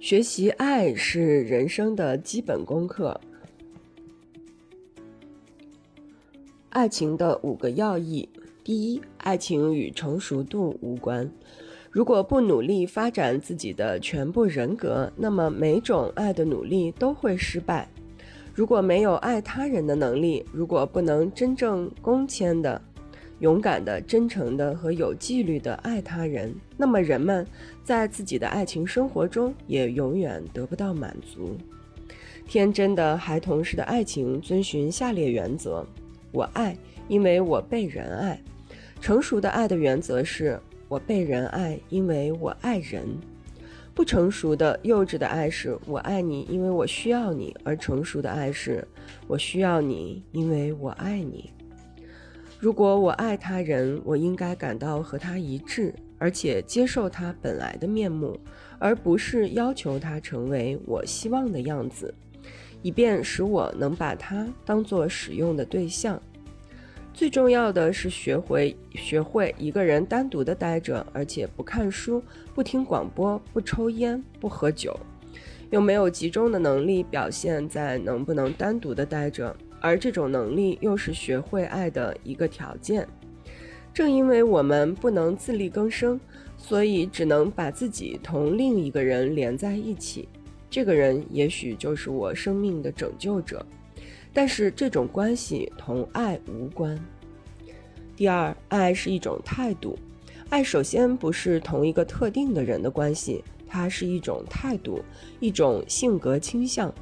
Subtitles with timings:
[0.00, 3.20] 学习爱是人生的基本功课。
[6.68, 8.28] 爱情的五个要义：
[8.62, 11.28] 第一，爱情与成熟度无关。
[11.90, 17.88] 如果不努力发展自己的全部人格，那么每种爱的努力都会失败。
[18.54, 22.80] 如果没有爱他人的能力，如果不能真正恭谦的。
[23.40, 27.46] 勇敢的、真诚的和有纪律的爱他人，那么人们
[27.84, 31.56] 在自己的爱情生活中也永远得不到满足。
[32.46, 35.86] 天真的孩童式的爱情遵循下列原则：
[36.32, 38.38] 我爱，因为我被人爱；
[39.00, 43.04] 成熟的爱的原则是我被人爱，因为我爱人；
[43.94, 48.86] 不成熟的、幼稚的爱是我爱你，因为我需要你；而成熟的爱是
[49.26, 51.50] 我需要你，因为我爱你。
[52.60, 58.36] 如果我爱他人，我应该感到和他一致，而且接受他本来的面目，
[58.80, 62.12] 而不是要求他成为我希望的样子，
[62.82, 66.20] 以便使我能把他当做使用的对象。
[67.14, 72.20] 最重要的是学会学会一个人单独的待着，而且不看书、
[72.56, 74.98] 不听广播、不抽烟、不喝酒，
[75.70, 79.56] 又没有集中的能力表现在能不能单独的待着。
[79.80, 83.06] 而这种能力又是学会爱的一个条件。
[83.94, 86.20] 正因为我们不能自力更生，
[86.56, 90.28] 所以只能把自己同另一个人连在一起。
[90.70, 93.64] 这个人也许就是我生命的拯救者，
[94.32, 96.98] 但是这种关系同爱无关。
[98.14, 99.98] 第二，爱是一种态度。
[100.50, 105.02] 爱首先不是同一个特定的人的关系，它是一种态度，
[105.40, 106.92] 一种性格倾向。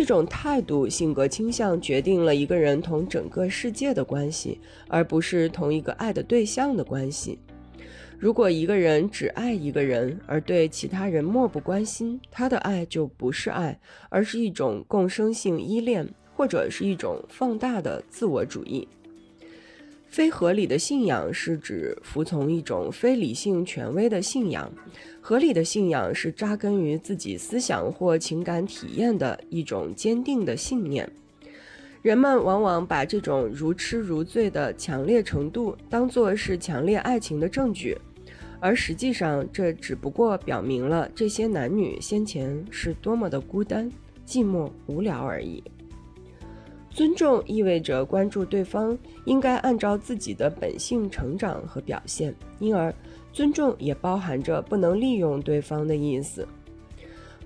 [0.00, 7.38] 这种态度、性格倾向决定了一个人同整个世界的关系，而不是同一个爱的对象的关系。
[8.18, 13.78] 如果一个人只爱一个人，而对其他人漠不关心，他的爱就不是爱，
[14.08, 18.88] 而是一种共生性依恋，或者是一种放大的自我主义。
[20.10, 24.70] 非合理的信仰是指服从一种非理性权威的信仰，
[25.20, 31.08] 合理的信仰是扎根于自己思想或情感体验的一种坚定的信念。
[32.02, 37.96] 人们往往把这种如痴如醉的强烈程度当作是强烈爱情的证据，
[38.58, 43.88] 而实际上这只不过表明了这些男女先前是多么的孤单、
[44.26, 45.62] 寂寞、无聊而已。
[46.90, 52.92] 尊重意味着关注对方应该按照自己的本性成长和表现，因而
[53.32, 56.46] 尊重也包含着不能利用对方的意思。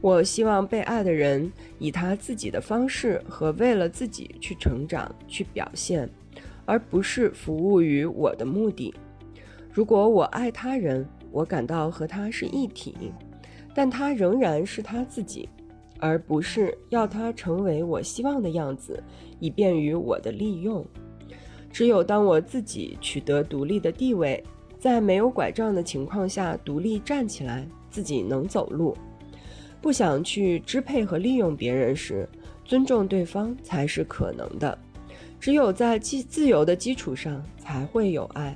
[0.01, 6.09] 我希望被爱的人以他自己的方式和为了自己去成长去表现，
[6.65, 8.95] 而不是服务于我的目的。
[9.71, 13.13] 如果我爱他人，我感到和他是一体，
[13.75, 15.49] 但他仍然是他自己。
[16.05, 19.03] 而不是要他成为我希望的样子，
[19.41, 20.85] 以便于我的利用。
[21.73, 24.45] 只有当我自己取得独立的地位，
[24.79, 28.95] 在没有拐杖的情况下独立站起来，自己能走路，
[29.81, 32.29] 不想去支配和利用别人时，
[32.67, 34.79] 尊重对方才是可能的。
[35.41, 38.55] 只有在基自由的基础上，才会有爱。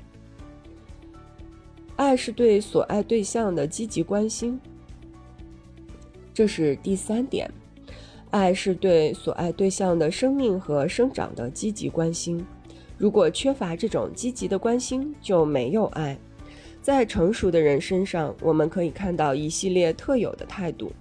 [1.97, 4.61] 爱是对所爱对象的积极关心。
[6.39, 7.51] 这是第三点，
[8.31, 12.47] 爱是对所爱对象的生命和生长的积极关心。
[12.97, 16.17] 如果缺乏这种积极的关心，就没有爱。
[16.81, 20.93] 在成熟的人身上，我们可以看到一系列特有的态度。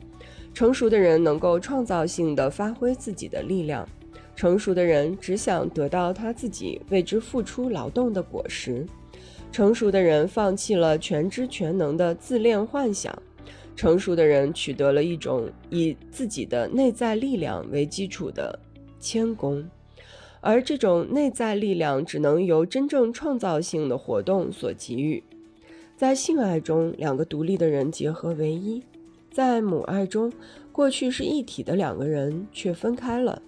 [0.56, 3.88] 成熟的人能够创造性的发挥自己的力量。
[4.36, 8.84] 成熟的人只想得到他自己为之付出劳动的果实。
[9.52, 13.16] 成熟的人放弃了全知全能的自恋幻想。
[13.76, 18.60] 成熟的人取得了一种以自己的内在力量为基础的
[19.00, 19.64] 谦恭，
[20.42, 25.24] 而这种内在力量只能由真正创造性的活动所给予。
[25.96, 28.82] 在性爱中，两个独立的人结合为一；
[29.32, 30.32] 在母爱中，
[30.72, 33.42] 过去是一体的两个人却分开了。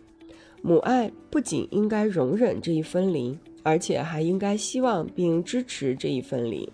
[0.62, 6.72] 母爱不仅应该容忍这一分离，而且还应该希望并支持这一分离。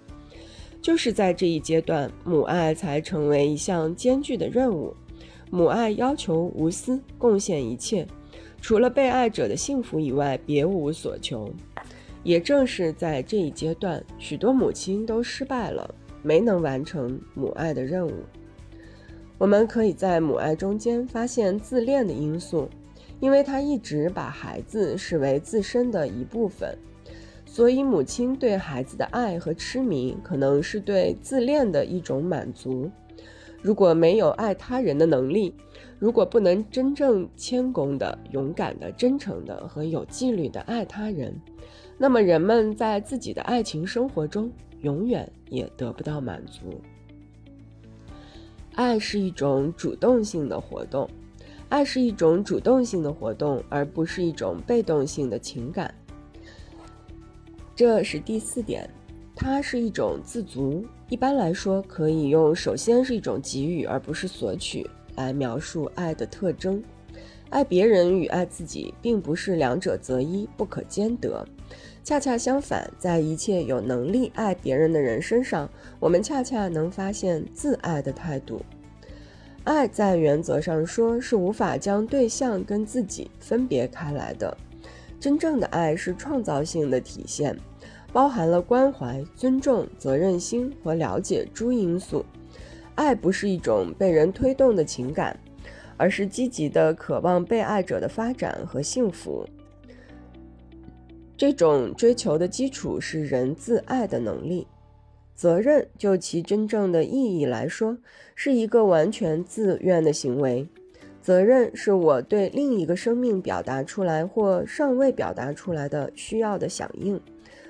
[0.86, 4.96] 就是在这一阶段，母爱才成为一项艰巨的任务。
[5.50, 8.06] 母爱要求无私，贡献一切，
[8.62, 11.52] 除了被爱者的幸福以外，别无所求。
[12.22, 15.90] 也正是在这一阶段，许多母亲都失败了，
[16.22, 18.14] 没能完成母爱的任务。
[19.40, 22.70] 我们可以在母爱中间发现自恋的因素，
[23.20, 26.78] 因为她一直把孩子视为自身的一部分。
[27.56, 32.92] 所以，母亲对孩子的爱和痴迷，可能是对自恋的一种满足。
[33.62, 35.56] 如果没有爱他人的能力，
[35.98, 41.34] 如果不能真正谦恭的、勇敢的、真诚的和有纪律的爱他人，
[41.98, 44.51] 那么人们在自己的爱情生活中
[44.81, 46.81] 永远也得不到满足。
[48.74, 51.10] 爱是一种主动性的活动，
[51.69, 55.96] 爱是一种主动性的活动，而不是一种被动性的情感。
[57.75, 58.89] 这是第四点，
[59.36, 60.86] 它是一种自足。
[61.10, 66.81] 一般来说，可以用“首先是一种给予，而不是索取”来描述爱的特征。
[67.50, 71.45] 爱别人与爱自己，并不是两者择一，不可兼得。
[72.01, 75.69] 恰恰相反，在一切有能力爱别人的人身上，
[76.00, 78.62] 我们恰恰能发现自爱的态度。
[79.66, 84.56] 爱在原则上说是无法将对象跟自己分别开来的。
[85.19, 87.57] 真正的爱是创造性的体现，
[88.13, 92.25] 包含了关怀、尊重、责任心和了解诸因素。
[92.95, 95.38] 爱不是一种被人推动的情感，
[95.97, 99.45] 而是积极的渴望被爱者的发展和幸福。
[101.35, 104.67] 这种追求的基础是人自爱的能力。
[105.33, 107.97] 责任就其真正的意义来说，
[108.35, 110.65] 是一个完全自愿的行为。
[111.25, 117.19] 责任是我对另一个生命表达出来或尚未表达出来的需要的响应。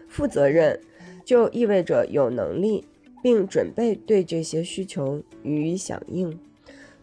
[0.09, 0.77] 负责任
[1.23, 2.83] 就意味着有能力
[3.23, 6.37] 并准备对这些需求予以响应。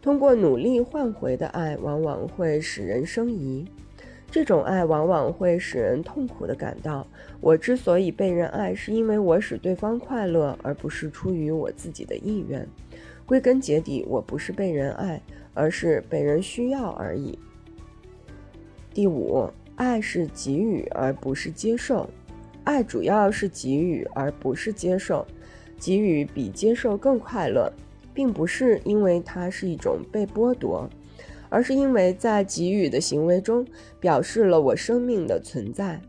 [0.02, 3.64] 通过努力换回的爱，往往会使人生疑。
[4.30, 7.06] 这种爱往往会使人痛苦地感到，
[7.40, 12.68] 我之所以被人爱，是因为我使对方快乐，而不是出于我自己的意愿。
[13.24, 15.22] 归根结底，我不是被人爱，
[15.54, 17.38] 而是被人需要而已。
[18.92, 22.08] 第五，爱是给予而不是接受，
[22.64, 25.26] 爱主要是给予而不是接受，
[25.78, 27.72] 给予比接受更快乐，
[28.12, 30.88] 并不是因为它是一种被剥夺。
[31.54, 33.66] 而是因为在给予的行为中
[34.00, 36.00] 表示了我生命的存在，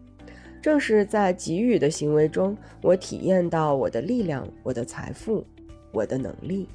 [0.62, 5.46] 正是在给予的行为中，我体验到我的力量、我的财富、
[5.92, 6.70] 我的能力。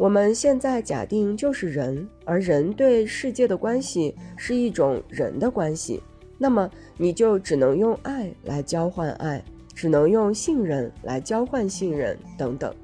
[0.00, 6.02] 我们现在假定就是人，而人对世界的关系是一种人的关系，
[6.38, 9.44] 那么你就只能用爱来交换爱，
[9.74, 12.74] 只能用信任来交换信任，等等。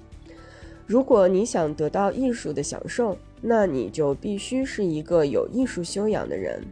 [0.85, 6.63] 如果你想得到艺术的享受，那你就必须是一个有艺术修养的人。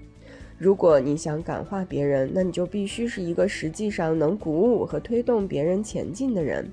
[0.58, 6.70] 如果你想感化别人，那你就必须是一个实际上能鼓舞和推动别人前进的人。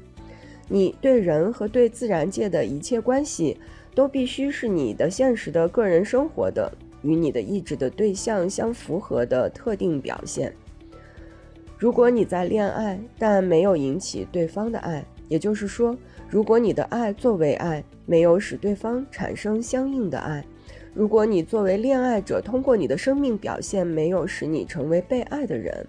[0.73, 3.57] 你对人和对自然界的一切关系，
[3.94, 6.71] 都必须是你的现实的个人生活的
[7.01, 10.56] 与你的意志的对象相符合的特定表现。
[11.77, 15.94] 如果你在恋爱，但没有引起对方的爱，也就是说，
[16.29, 20.41] 如果你的爱作为爱，没有使对方产生相应的爱；
[20.94, 25.85] 如果你作为恋爱者，通过你的生命表现没有使你成为被爱的人，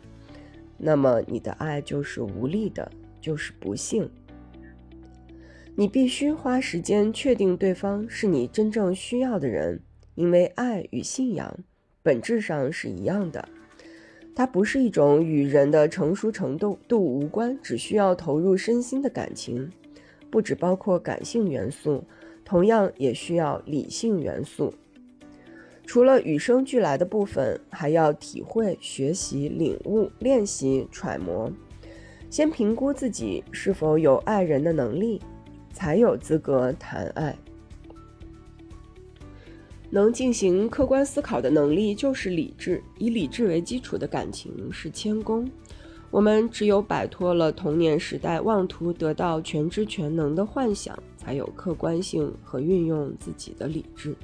[0.76, 2.90] 那么你的爱就是无力的，
[3.20, 4.10] 就是不幸。
[5.74, 9.80] 你必须花时间确定对方是你真正需要的人，
[10.14, 11.58] 因为爱与信仰
[12.02, 13.48] 本质上是一样的，
[14.36, 19.70] 它不是一种与人的成熟程度度无关，只需要投入身心的感情。
[20.30, 22.04] 不只包括感性元素，
[22.44, 24.72] 同样也需要理性元素。
[25.86, 31.50] 除了与生俱来的部分，还要体会、学习、领悟、练习、揣摩。
[32.30, 35.20] 先评估自己是否有爱人的能力，
[35.72, 37.36] 才有资格谈爱。
[39.90, 45.50] 能进行客观思考的能力就是理智，以理智为基础的感情是谦恭。
[46.10, 54.14] 我们只有摆脱了童年时代妄图得到全知全能的幻想，才有客观性和运用自己的理智。